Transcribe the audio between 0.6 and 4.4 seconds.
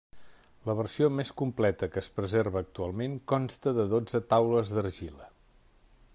La versió més completa que es preserva actualment consta de dotze